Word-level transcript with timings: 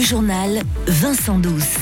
Le 0.00 0.06
journal 0.06 0.62
Vincent 0.86 1.38
Douce. 1.38 1.76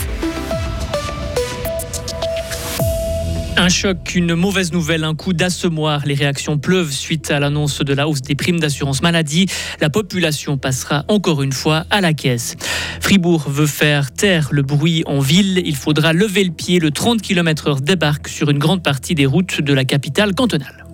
Un 3.56 3.68
choc, 3.68 4.16
une 4.16 4.34
mauvaise 4.34 4.72
nouvelle, 4.72 5.04
un 5.04 5.14
coup 5.14 5.32
d'assommoir. 5.32 6.02
Les 6.04 6.14
réactions 6.14 6.58
pleuvent 6.58 6.90
suite 6.90 7.30
à 7.30 7.38
l'annonce 7.38 7.78
de 7.78 7.94
la 7.94 8.08
hausse 8.08 8.22
des 8.22 8.34
primes 8.34 8.58
d'assurance 8.58 9.02
maladie. 9.02 9.46
La 9.80 9.88
population 9.88 10.58
passera 10.58 11.04
encore 11.06 11.44
une 11.44 11.52
fois 11.52 11.84
à 11.90 12.00
la 12.00 12.12
caisse. 12.12 12.56
Fribourg 13.00 13.44
veut 13.48 13.68
faire 13.68 14.10
taire 14.10 14.48
le 14.50 14.62
bruit 14.62 15.04
en 15.06 15.20
ville. 15.20 15.62
Il 15.64 15.76
faudra 15.76 16.12
lever 16.12 16.42
le 16.42 16.50
pied. 16.50 16.80
Le 16.80 16.90
30 16.90 17.22
km/h 17.22 17.80
débarque 17.82 18.26
sur 18.26 18.50
une 18.50 18.58
grande 18.58 18.82
partie 18.82 19.14
des 19.14 19.26
routes 19.26 19.60
de 19.60 19.72
la 19.72 19.84
capitale 19.84 20.34
cantonale. 20.34 20.87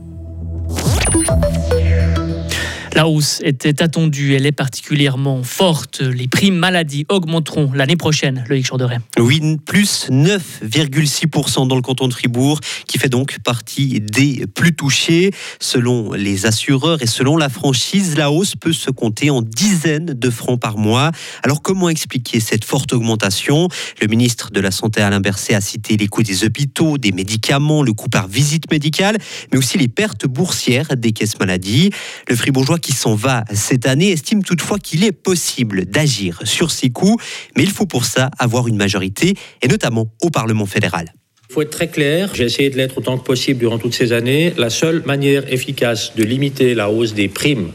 La 2.95 3.09
hausse 3.09 3.41
était 3.43 3.83
attendue, 3.83 4.35
elle 4.35 4.47
est 4.47 4.53
particulièrement 4.53 5.43
forte. 5.43 6.01
Les 6.01 6.29
primes 6.29 6.55
maladie 6.55 7.07
augmenteront 7.09 7.73
l'année 7.73 7.97
prochaine, 7.97 8.45
Loïc 8.49 8.69
Chorderet. 8.69 8.99
Oui, 9.19 9.41
plus 9.67 10.09
9,6% 10.11 11.67
dans 11.67 11.75
le 11.75 11.83
canton 11.83 12.07
de 12.07 12.13
Fribourg, 12.13 12.61
qui 12.87 12.99
fait 12.99 13.09
donc 13.09 13.41
partie 13.41 14.01
des 14.01 14.47
plus 14.47 14.77
touchés. 14.77 15.33
Selon 15.59 16.13
les 16.13 16.47
assureurs 16.47 17.03
et 17.03 17.09
selon 17.09 17.37
la 17.37 17.49
franchise, 17.49 18.17
la 18.17 18.31
hausse 18.31 18.55
peut 18.55 18.73
se 18.73 18.93
compter 18.93 19.29
en 19.29 19.43
dizaines 19.43 20.15
de 20.15 20.31
francs 20.31 20.61
par 20.61 20.79
mois. 20.79 21.11
Alors 21.43 21.63
comment 21.63 21.89
expliquer 21.89 22.39
cette 22.39 22.65
forte 22.65 22.93
augmentation? 22.93 23.69
Le 24.01 24.07
ministre 24.07 24.53
de 24.53 24.61
la 24.61 24.71
Santé 24.71 25.01
Alain 25.01 25.21
Berset 25.21 25.55
a 25.55 25.61
cité 25.61 25.97
les 25.97 26.07
coûts 26.07 26.23
des 26.23 26.45
hôpitaux, 26.45 26.97
des 26.97 27.11
médicaments, 27.11 27.83
le 27.83 27.93
coût 27.93 28.09
par 28.09 28.29
visite 28.29 28.71
médicale, 28.71 29.17
mais 29.51 29.59
aussi 29.59 29.79
les 29.79 29.89
pertes 29.89 30.27
boursières 30.27 30.97
des 30.97 31.11
caisses 31.11 31.41
maladie. 31.41 31.91
Le 32.29 32.37
fribourgeois 32.37 32.79
qui 32.85 32.93
s'en 32.93 33.15
va 33.15 33.45
cette 33.55 33.87
année 33.87 34.11
estime 34.11 34.43
toutefois 34.43 34.79
qu'il 34.79 35.05
est 35.05 35.13
possible 35.13 35.87
d'agir 35.87 36.43
sur 36.45 36.71
ces 36.71 36.91
coûts, 36.91 37.17
mais 37.57 37.63
il 37.63 37.71
faut 37.71 37.87
pour 37.87 38.05
ça 38.05 38.31
avoir 38.39 38.69
une 38.69 38.77
majorité, 38.77 39.33
et 39.63 39.69
notamment 39.69 40.13
au 40.23 40.29
Parlement 40.29 40.67
fédéral. 40.67 41.07
Il 41.49 41.55
faut 41.55 41.63
être 41.63 41.71
très 41.71 41.89
clair, 41.89 42.33
j'ai 42.35 42.45
essayé 42.45 42.69
de 42.69 42.77
l'être 42.77 42.99
autant 42.99 43.17
que 43.17 43.25
possible 43.25 43.59
durant 43.59 43.79
toutes 43.79 43.95
ces 43.95 44.13
années. 44.13 44.53
La 44.59 44.69
seule 44.69 45.03
manière 45.07 45.51
efficace 45.51 46.15
de 46.15 46.25
limiter 46.25 46.75
la 46.75 46.91
hausse 46.91 47.15
des 47.15 47.29
primes 47.29 47.71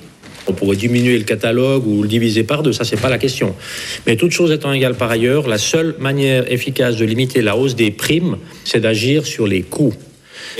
on 0.47 0.53
pourrait 0.53 0.77
diminuer 0.77 1.15
le 1.15 1.25
catalogue 1.25 1.85
ou 1.85 2.01
le 2.01 2.07
diviser 2.07 2.43
par 2.43 2.63
deux, 2.63 2.73
ça 2.73 2.83
c'est 2.83 2.99
pas 2.99 3.09
la 3.09 3.19
question. 3.19 3.55
Mais 4.07 4.15
toute 4.15 4.31
chose 4.31 4.51
étant 4.51 4.73
égale 4.73 4.95
par 4.95 5.11
ailleurs, 5.11 5.47
la 5.47 5.59
seule 5.59 5.95
manière 5.99 6.51
efficace 6.51 6.97
de 6.97 7.05
limiter 7.05 7.43
la 7.43 7.55
hausse 7.55 7.75
des 7.75 7.91
primes, 7.91 8.37
c'est 8.63 8.79
d'agir 8.79 9.27
sur 9.27 9.45
les 9.45 9.61
coûts. 9.61 9.93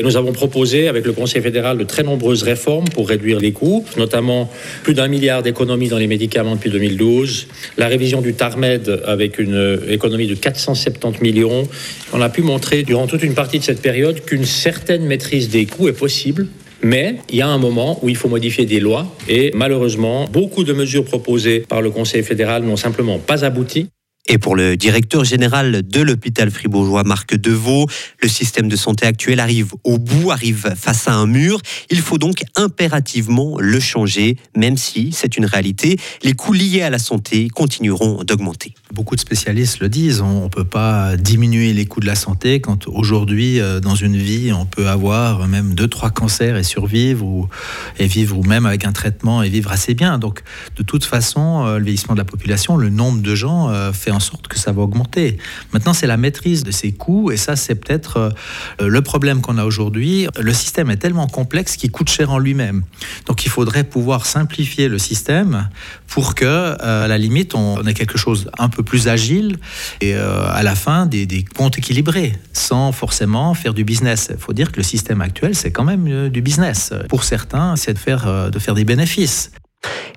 Nous 0.04 0.18
avons 0.18 0.32
proposé 0.32 0.88
avec 0.88 1.06
le 1.06 1.14
Conseil 1.14 1.42
fédéral 1.42 1.78
de 1.78 1.84
très 1.84 2.04
nombreuses 2.04 2.44
réformes 2.44 2.88
pour 2.90 3.10
réduire 3.10 3.40
les 3.40 3.52
coûts, 3.52 3.86
notamment 3.98 4.50
plus 4.84 4.94
d'un 4.94 5.08
milliard 5.08 5.44
d'économies 5.44 5.90
dans 5.90 5.98
les 5.98 6.08
médicaments 6.08 6.56
depuis 6.56 6.70
2012, 6.70 7.48
la 7.78 7.88
révision 7.88 8.22
du 8.22 8.34
TARMED 8.34 9.02
avec 9.06 9.40
une 9.40 9.80
économie 9.90 10.28
de 10.28 10.36
470 10.36 11.22
millions. 11.22 11.68
On 12.14 12.22
a 12.22 12.30
pu 12.30 12.42
montrer 12.42 12.84
durant 12.84 13.08
toute 13.08 13.24
une 13.24 13.34
partie 13.34 13.60
de 13.60 13.64
cette 13.64 13.82
période 13.82 14.24
qu'une 14.26 14.46
certaine 14.46 15.04
maîtrise 15.06 15.50
des 15.50 15.66
coûts 15.66 15.88
est 15.88 15.94
possible. 15.94 16.48
Mais 16.82 17.16
il 17.30 17.36
y 17.36 17.42
a 17.42 17.48
un 17.48 17.58
moment 17.58 18.00
où 18.02 18.10
il 18.10 18.16
faut 18.16 18.30
modifier 18.30 18.66
des 18.66 18.80
lois 18.80 19.14
et 19.28 19.52
malheureusement, 19.54 20.26
beaucoup 20.32 20.64
de 20.64 20.72
mesures 20.72 21.04
proposées 21.04 21.60
par 21.68 21.82
le 21.82 21.90
Conseil 21.90 22.24
fédéral 22.24 22.64
n'ont 22.64 22.78
simplement 22.78 23.20
pas 23.20 23.44
abouti. 23.44 23.90
Et 24.32 24.38
pour 24.38 24.56
le 24.56 24.78
directeur 24.78 25.24
général 25.24 25.82
de 25.82 26.02
l'hôpital 26.02 26.52
fribourgeois, 26.52 27.04
Marc 27.04 27.36
Deveau, 27.36 27.88
le 28.22 28.28
système 28.28 28.68
de 28.68 28.76
santé 28.76 29.08
actuel 29.08 29.40
arrive 29.40 29.74
au 29.84 29.98
bout, 29.98 30.30
arrive 30.30 30.76
face 30.78 31.08
à 31.08 31.14
un 31.14 31.26
mur. 31.26 31.60
Il 31.90 32.00
faut 32.00 32.20
donc 32.20 32.44
impérativement 32.56 33.60
le 33.60 33.80
changer, 33.80 34.38
même 34.56 34.78
si 34.78 35.14
c'est 35.14 35.36
une 35.36 35.46
réalité. 35.46 35.98
Les 36.22 36.34
coûts 36.34 36.54
liés 36.54 36.84
à 36.84 36.92
la 36.92 37.00
santé 37.00 37.48
continueront 37.50 38.24
d'augmenter. 38.24 38.76
Beaucoup 38.94 39.16
de 39.16 39.20
spécialistes 39.20 39.80
le 39.80 39.90
disent, 39.90 40.22
on 40.22 40.44
ne 40.44 40.50
peut 40.50 40.64
pas 40.64 41.18
diminuer 41.18 41.74
les 41.74 41.88
coûts 41.88 42.00
de 42.00 42.06
la 42.06 42.16
santé 42.16 42.62
quand 42.62 42.88
aujourd'hui, 42.88 43.60
euh, 43.60 43.80
dans 43.80 43.96
une 43.96 44.18
vie, 44.18 44.54
on 44.54 44.68
peut 44.68 44.90
avoir 44.90 45.48
même 45.48 45.74
deux, 45.74 45.88
trois 45.88 46.12
cancers 46.12 46.56
et 46.56 46.64
survivre, 46.64 47.26
ou, 47.26 47.48
et 47.98 48.06
vivre, 48.06 48.38
ou 48.38 48.44
même 48.44 48.68
avec 48.68 48.86
un 48.86 48.92
traitement 48.92 49.42
et 49.42 49.50
vivre 49.50 49.72
assez 49.72 49.96
bien. 49.96 50.20
Donc, 50.20 50.44
de 50.76 50.84
toute 50.84 51.06
façon, 51.06 51.66
euh, 51.66 51.80
le 51.80 51.86
vieillissement 51.86 52.14
de 52.14 52.20
la 52.20 52.26
population, 52.26 52.78
le 52.78 52.90
nombre 52.90 53.24
de 53.24 53.34
gens 53.34 53.70
euh, 53.70 53.92
fait 53.92 54.12
en 54.12 54.19
sorte 54.20 54.48
que 54.48 54.58
ça 54.58 54.72
va 54.72 54.82
augmenter. 54.82 55.38
Maintenant, 55.74 55.94
c'est 55.94 56.08
la 56.08 56.18
maîtrise 56.18 56.64
de 56.64 56.72
ces 56.72 56.92
coûts, 56.92 57.32
et 57.32 57.38
ça, 57.38 57.56
c'est 57.56 57.76
peut-être 57.76 58.34
euh, 58.82 58.88
le 58.88 59.02
problème 59.02 59.42
qu'on 59.42 59.58
a 59.58 59.66
aujourd'hui. 59.66 60.28
Le 60.40 60.54
système 60.54 60.90
est 60.90 60.98
tellement 60.98 61.28
complexe 61.28 61.76
qu'il 61.76 61.92
coûte 61.92 62.10
cher 62.10 62.32
en 62.32 62.38
lui-même. 62.38 62.84
Donc, 63.28 63.46
il 63.46 63.50
faudrait 63.50 63.84
pouvoir 63.84 64.26
simplifier 64.26 64.88
le 64.88 65.00
système 65.00 65.70
pour 66.08 66.36
que, 66.36 66.46
euh, 66.46 67.06
à 67.06 67.08
la 67.08 67.18
limite, 67.18 67.56
on 67.56 67.86
ait 67.86 67.94
quelque 67.94 68.18
chose 68.18 68.50
un 68.58 68.70
peu 68.70 68.84
plus 68.84 69.08
agile 69.08 69.58
et 70.02 70.16
euh, 70.16 70.52
à 70.52 70.64
la 70.64 70.76
fin 70.76 71.06
des, 71.06 71.26
des, 71.26 71.44
comptes 71.44 71.78
équilibrés, 71.78 72.34
sans 72.54 72.92
forcément 72.92 73.54
faire 73.54 73.74
du 73.74 73.84
business. 73.84 74.30
Il 74.32 74.38
faut 74.38 74.54
dire 74.54 74.72
que 74.72 74.78
le 74.78 74.84
système 74.84 75.22
actuel, 75.22 75.56
c'est 75.56 75.72
quand 75.72 75.84
même 75.84 76.30
du 76.30 76.42
business. 76.42 76.94
Pour 77.10 77.24
certains, 77.24 77.76
c'est 77.76 77.94
de 77.94 78.00
faire, 78.00 78.52
de 78.52 78.60
faire 78.60 78.74
des 78.74 78.86
bénéfices. 78.86 79.52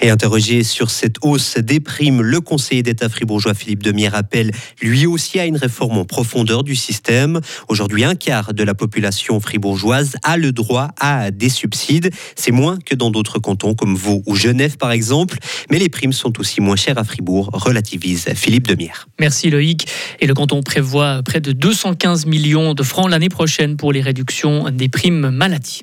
Et 0.04 0.10
interrogé 0.10 0.64
sur 0.64 0.90
cette 0.90 1.14
hausse 1.22 1.58
des 1.58 1.78
primes, 1.78 2.22
le 2.22 2.40
conseiller 2.40 2.82
d'État 2.82 3.08
fribourgeois 3.08 3.54
Philippe 3.54 3.84
Demier 3.84 4.10
appelle 4.12 4.50
lui 4.80 5.06
aussi 5.06 5.38
à 5.38 5.46
une 5.46 5.56
réforme 5.56 5.96
en 5.96 6.04
profondeur 6.04 6.64
du 6.64 6.74
système. 6.74 7.40
Aujourd'hui, 7.68 8.02
un 8.02 8.16
quart 8.16 8.52
de 8.52 8.64
la 8.64 8.74
population 8.74 9.38
fribourgeoise 9.38 10.16
a 10.24 10.36
le 10.36 10.50
droit 10.50 10.88
à 10.98 11.30
des 11.30 11.48
subsides. 11.48 12.10
C'est 12.34 12.50
moins 12.50 12.78
que 12.84 12.96
dans 12.96 13.12
d'autres 13.12 13.38
cantons 13.38 13.74
comme 13.74 13.94
Vaud 13.94 14.24
ou 14.26 14.34
Genève 14.34 14.76
par 14.76 14.90
exemple. 14.90 15.38
Mais 15.70 15.78
les 15.78 15.88
primes 15.88 16.12
sont 16.12 16.40
aussi 16.40 16.60
moins 16.60 16.74
chères 16.74 16.98
à 16.98 17.04
Fribourg, 17.04 17.50
relativise 17.52 18.24
Philippe 18.34 18.66
Demière. 18.66 19.06
Merci 19.20 19.50
Loïc. 19.50 19.86
Et 20.18 20.26
le 20.26 20.34
canton 20.34 20.64
prévoit 20.64 21.22
près 21.22 21.40
de 21.40 21.52
215 21.52 22.26
millions 22.26 22.74
de 22.74 22.82
francs 22.82 23.08
l'année 23.08 23.28
prochaine 23.28 23.76
pour 23.76 23.92
les 23.92 24.00
réductions 24.00 24.68
des 24.70 24.88
primes 24.88 25.30
maladie. 25.30 25.82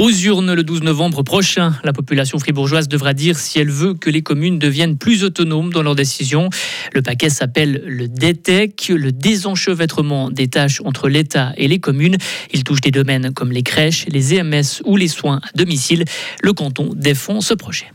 Aux 0.00 0.10
urnes 0.10 0.54
le 0.54 0.62
12 0.62 0.82
novembre 0.82 1.22
prochain, 1.22 1.74
la 1.84 1.92
population 1.92 2.38
fribourgeoise 2.38 2.88
devra 2.88 3.12
dire 3.12 3.38
si 3.38 3.58
elle 3.58 3.68
veut 3.68 3.92
que 3.92 4.08
les 4.08 4.22
communes 4.22 4.58
deviennent 4.58 4.96
plus 4.96 5.24
autonomes 5.24 5.70
dans 5.70 5.82
leurs 5.82 5.94
décisions. 5.94 6.48
Le 6.94 7.02
paquet 7.02 7.28
s'appelle 7.28 7.82
le 7.86 8.08
DETEC, 8.08 8.88
le 8.96 9.12
désenchevêtrement 9.12 10.30
des 10.30 10.48
tâches 10.48 10.80
entre 10.86 11.10
l'État 11.10 11.52
et 11.58 11.68
les 11.68 11.80
communes. 11.80 12.16
Il 12.50 12.64
touche 12.64 12.80
des 12.80 12.92
domaines 12.92 13.34
comme 13.34 13.52
les 13.52 13.62
crèches, 13.62 14.06
les 14.08 14.34
EMS 14.34 14.80
ou 14.86 14.96
les 14.96 15.08
soins 15.08 15.42
à 15.44 15.54
domicile. 15.54 16.06
Le 16.42 16.54
canton 16.54 16.94
défend 16.96 17.42
ce 17.42 17.52
projet 17.52 17.92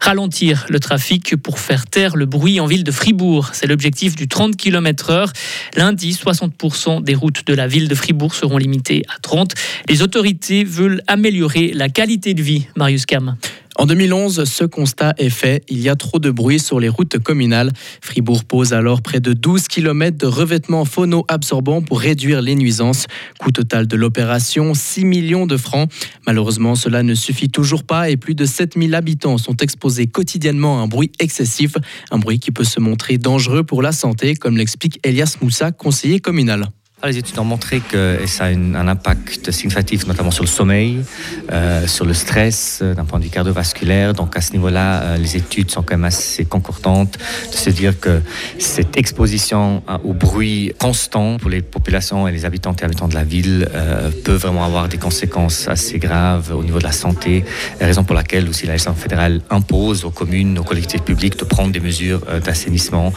ralentir 0.00 0.66
le 0.68 0.80
trafic 0.80 1.36
pour 1.36 1.58
faire 1.58 1.86
taire 1.86 2.16
le 2.16 2.26
bruit 2.26 2.60
en 2.60 2.66
ville 2.66 2.84
de 2.84 2.90
Fribourg. 2.90 3.50
C'est 3.52 3.66
l'objectif 3.66 4.16
du 4.16 4.28
30 4.28 4.56
km/h. 4.56 5.30
Lundi, 5.76 6.12
60% 6.12 7.02
des 7.02 7.14
routes 7.14 7.46
de 7.46 7.54
la 7.54 7.66
ville 7.66 7.88
de 7.88 7.94
Fribourg 7.94 8.34
seront 8.34 8.56
limitées 8.56 9.04
à 9.14 9.18
30. 9.20 9.54
Les 9.88 10.02
autorités 10.02 10.64
veulent 10.64 11.02
améliorer 11.06 11.72
la 11.74 11.88
qualité 11.88 12.34
de 12.34 12.42
vie. 12.42 12.66
Marius 12.76 13.06
Cam. 13.06 13.36
En 13.76 13.86
2011, 13.86 14.44
ce 14.44 14.64
constat 14.64 15.14
est 15.16 15.30
fait. 15.30 15.62
Il 15.68 15.80
y 15.80 15.88
a 15.88 15.94
trop 15.94 16.18
de 16.18 16.30
bruit 16.30 16.58
sur 16.58 16.80
les 16.80 16.88
routes 16.88 17.18
communales. 17.18 17.70
Fribourg 18.02 18.44
pose 18.44 18.72
alors 18.72 19.00
près 19.00 19.20
de 19.20 19.32
12 19.32 19.68
km 19.68 20.18
de 20.18 20.26
revêtements 20.26 20.84
phono-absorbants 20.84 21.80
pour 21.80 22.00
réduire 22.00 22.42
les 22.42 22.56
nuisances. 22.56 23.06
Coût 23.38 23.52
total 23.52 23.86
de 23.86 23.96
l'opération, 23.96 24.74
6 24.74 25.04
millions 25.04 25.46
de 25.46 25.56
francs. 25.56 25.90
Malheureusement, 26.26 26.74
cela 26.74 27.02
ne 27.02 27.14
suffit 27.14 27.48
toujours 27.48 27.84
pas 27.84 28.10
et 28.10 28.16
plus 28.16 28.34
de 28.34 28.44
7000 28.44 28.94
habitants 28.94 29.38
sont 29.38 29.56
exposés 29.56 30.06
quotidiennement 30.06 30.80
à 30.80 30.82
un 30.82 30.86
bruit 30.86 31.12
excessif. 31.20 31.74
Un 32.10 32.18
bruit 32.18 32.40
qui 32.40 32.50
peut 32.50 32.64
se 32.64 32.80
montrer 32.80 33.18
dangereux 33.18 33.62
pour 33.62 33.82
la 33.82 33.92
santé, 33.92 34.34
comme 34.34 34.56
l'explique 34.56 34.98
Elias 35.04 35.36
Moussa, 35.40 35.70
conseiller 35.70 36.20
communal. 36.20 36.70
Les 37.06 37.16
études 37.16 37.38
ont 37.38 37.44
montré 37.44 37.80
que 37.80 38.18
ça 38.26 38.44
a 38.44 38.48
un 38.48 38.88
impact 38.88 39.50
significatif, 39.50 40.06
notamment 40.06 40.30
sur 40.30 40.44
le 40.44 40.48
sommeil, 40.48 41.02
euh, 41.50 41.86
sur 41.86 42.04
le 42.04 42.12
stress, 42.12 42.80
euh, 42.82 42.94
d'un 42.94 43.06
point 43.06 43.18
de 43.18 43.24
vue 43.24 43.30
cardiovasculaire. 43.30 44.12
Donc 44.12 44.36
à 44.36 44.42
ce 44.42 44.52
niveau-là, 44.52 45.00
euh, 45.00 45.16
les 45.16 45.34
études 45.36 45.70
sont 45.70 45.82
quand 45.82 45.94
même 45.94 46.04
assez 46.04 46.44
concordantes 46.44 47.16
de 47.50 47.56
se 47.56 47.70
dire 47.70 47.98
que 47.98 48.20
cette 48.58 48.98
exposition 48.98 49.82
au 50.04 50.12
bruit 50.12 50.72
constant 50.78 51.38
pour 51.38 51.48
les 51.48 51.62
populations 51.62 52.28
et 52.28 52.32
les 52.32 52.44
habitants 52.44 52.74
et 52.78 52.84
habitants 52.84 53.08
de 53.08 53.14
la 53.14 53.24
ville 53.24 53.68
peut 54.24 54.34
vraiment 54.34 54.64
avoir 54.64 54.88
des 54.88 54.98
conséquences 54.98 55.68
assez 55.68 55.98
graves 55.98 56.52
au 56.54 56.62
niveau 56.62 56.78
de 56.78 56.84
la 56.84 56.92
santé. 56.92 57.44
Raison 57.80 58.04
pour 58.04 58.14
laquelle 58.14 58.48
aussi 58.48 58.66
la 58.66 58.72
législation 58.72 59.00
fédérale 59.00 59.40
impose 59.48 60.04
aux 60.04 60.10
communes, 60.10 60.58
aux 60.58 60.64
collectivités 60.64 61.04
publiques 61.04 61.38
de 61.38 61.44
prendre 61.44 61.72
des 61.72 61.80
mesures 61.80 62.20
d'assainissement 62.44 63.12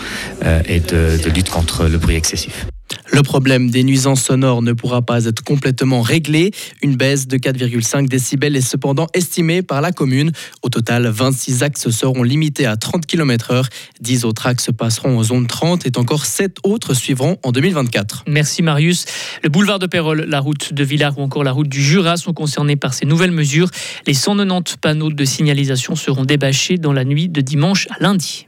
et 0.67 0.79
de 0.79 1.29
lutte 1.29 1.49
contre 1.49 1.85
le 1.85 1.97
bruit 1.97 2.15
excessif. 2.15 2.65
Le 3.13 3.21
problème 3.21 3.69
des 3.69 3.83
nuisances 3.83 4.23
sonores 4.23 4.63
ne 4.63 4.73
pourra 4.73 5.03
pas 5.03 5.25
être 5.25 5.43
complètement 5.43 6.01
réglé. 6.01 6.49
Une 6.81 6.95
baisse 6.95 7.27
de 7.27 7.37
4,5 7.37 8.07
décibels 8.07 8.55
est 8.55 8.61
cependant 8.61 9.05
estimée 9.13 9.61
par 9.61 9.81
la 9.81 9.91
commune. 9.91 10.31
Au 10.63 10.69
total, 10.69 11.05
26 11.05 11.61
axes 11.61 11.91
seront 11.91 12.23
limités 12.23 12.65
à 12.65 12.75
30 12.75 13.05
km/h. 13.05 13.67
10 14.01 14.25
autres 14.25 14.47
axes 14.47 14.69
passeront 14.75 15.19
en 15.19 15.21
zone 15.21 15.45
30 15.45 15.85
et 15.85 15.91
encore 15.97 16.25
7 16.25 16.57
autres 16.63 16.95
suivront 16.95 17.37
en 17.43 17.51
2024. 17.51 18.23
Merci 18.27 18.63
Marius. 18.63 19.05
Le 19.43 19.49
boulevard 19.49 19.77
de 19.77 19.85
Pérol, 19.85 20.25
la 20.27 20.39
route 20.39 20.73
de 20.73 20.83
Villars 20.83 21.19
ou 21.19 21.21
encore 21.21 21.43
la 21.43 21.51
route 21.51 21.69
du 21.69 21.83
Jura 21.83 22.17
sont 22.17 22.33
concernés 22.33 22.77
par 22.77 22.95
ces 22.95 23.05
nouvelles 23.05 23.31
mesures. 23.31 23.69
Les 24.07 24.15
190 24.15 24.77
panneaux 24.77 25.11
de 25.11 25.23
signalisation 25.23 25.95
seront 25.95 26.25
débâchés 26.25 26.79
dans 26.79 26.93
la 26.93 27.05
nuit 27.05 27.29
de 27.29 27.41
dimanche 27.41 27.87
à 27.91 28.01
lundi. 28.01 28.47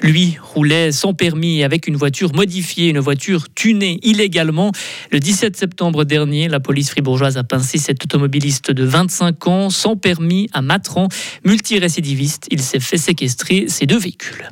Lui 0.00 0.36
roulait 0.42 0.92
sans 0.92 1.14
permis 1.14 1.62
avec 1.62 1.86
une 1.86 1.96
voiture 1.96 2.34
modifiée, 2.34 2.88
une 2.88 2.98
voiture 2.98 3.46
tunée 3.54 4.00
illégalement. 4.02 4.72
Le 5.10 5.20
17 5.20 5.56
septembre 5.56 6.04
dernier, 6.04 6.48
la 6.48 6.60
police 6.60 6.90
fribourgeoise 6.90 7.36
a 7.36 7.44
pincé 7.44 7.78
cet 7.78 8.04
automobiliste 8.04 8.70
de 8.70 8.84
25 8.84 9.46
ans 9.46 9.70
sans 9.70 9.96
permis 9.96 10.48
à 10.52 10.62
Matran, 10.62 11.08
multirécidiviste. 11.44 12.46
Il 12.50 12.60
s'est 12.60 12.80
fait 12.80 12.98
séquestrer 12.98 13.66
ses 13.68 13.86
deux 13.86 13.98
véhicules. 13.98 14.48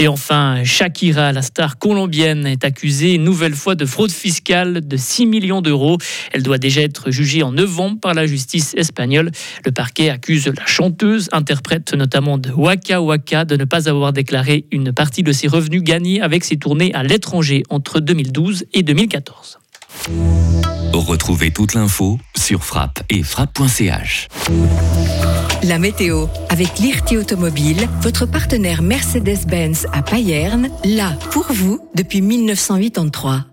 Et 0.00 0.08
enfin, 0.08 0.64
Shakira, 0.64 1.30
la 1.30 1.42
star 1.42 1.76
colombienne, 1.76 2.46
est 2.46 2.64
accusée 2.64 3.12
une 3.12 3.24
nouvelle 3.24 3.54
fois 3.54 3.74
de 3.74 3.84
fraude 3.84 4.10
fiscale 4.10 4.80
de 4.88 4.96
6 4.96 5.26
millions 5.26 5.60
d'euros. 5.60 5.98
Elle 6.32 6.42
doit 6.42 6.56
déjà 6.56 6.80
être 6.80 7.10
jugée 7.10 7.42
en 7.42 7.52
novembre 7.52 8.00
par 8.00 8.14
la 8.14 8.24
justice 8.24 8.72
espagnole. 8.78 9.30
Le 9.62 9.72
parquet 9.72 10.08
accuse 10.08 10.46
la 10.46 10.64
chanteuse, 10.64 11.28
interprète 11.32 11.92
notamment 11.92 12.38
de 12.38 12.50
Waka 12.50 13.02
Waka, 13.02 13.44
de 13.44 13.56
ne 13.56 13.64
pas 13.64 13.90
avoir 13.90 14.14
déclaré 14.14 14.64
une 14.72 14.90
partie 14.90 15.22
de 15.22 15.32
ses 15.32 15.48
revenus 15.48 15.82
gagnés 15.82 16.22
avec 16.22 16.44
ses 16.44 16.56
tournées 16.56 16.94
à 16.94 17.02
l'étranger 17.02 17.62
entre 17.68 18.00
2012 18.00 18.64
et 18.72 18.82
2014. 18.82 19.59
Retrouvez 20.92 21.50
toute 21.50 21.74
l'info 21.74 22.18
sur 22.36 22.64
frappe 22.64 23.02
et 23.10 23.22
frappe.ch. 23.22 24.28
La 25.62 25.78
météo 25.78 26.26
avec 26.48 26.78
l'IRT 26.78 27.18
Automobile, 27.18 27.88
votre 28.00 28.26
partenaire 28.26 28.82
Mercedes-Benz 28.82 29.86
à 29.92 30.02
Payerne, 30.02 30.70
là 30.84 31.12
pour 31.30 31.46
vous 31.50 31.80
depuis 31.94 32.22
1983. 32.22 33.49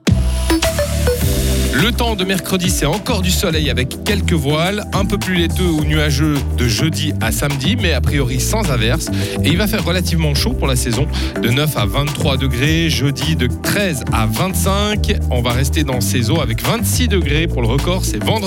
Le 1.80 1.92
temps 1.92 2.16
de 2.16 2.24
mercredi, 2.24 2.72
c'est 2.72 2.88
encore 2.88 3.22
du 3.22 3.30
soleil 3.30 3.70
avec 3.70 4.04
quelques 4.04 4.34
voiles, 4.34 4.86
un 4.94 5.06
peu 5.06 5.20
plus 5.20 5.36
laiteux 5.36 5.70
ou 5.70 5.84
nuageux 5.84 6.34
de 6.58 6.68
jeudi 6.68 7.14
à 7.22 7.32
samedi, 7.32 7.78
mais 7.80 7.94
a 7.94 8.02
priori 8.02 8.40
sans 8.40 8.72
averse. 8.72 9.12
Et 9.44 9.50
il 9.50 9.58
va 9.58 9.68
faire 9.68 9.86
relativement 9.86 10.34
chaud 10.34 10.54
pour 10.54 10.66
la 10.66 10.76
saison, 10.76 11.06
de 11.40 11.50
9 11.50 11.78
à 11.78 11.86
23 11.86 12.38
degrés, 12.38 12.90
jeudi 12.90 13.36
de 13.36 13.46
13 13.46 14.06
à 14.12 14.26
25. 14.26 15.18
On 15.30 15.44
va 15.44 15.52
rester 15.52 15.84
dans 15.84 16.02
ces 16.02 16.32
eaux 16.32 16.42
avec 16.42 16.64
26 16.64 17.10
degrés 17.10 17.46
pour 17.46 17.62
le 17.62 17.68
record, 17.68 18.04
c'est 18.04 18.24
vendredi. 18.24 18.46